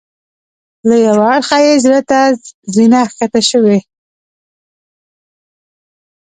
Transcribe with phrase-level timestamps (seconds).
[0.87, 2.19] له یوه اړخه یې زړه ته
[2.73, 3.77] زینه ښکته شوې.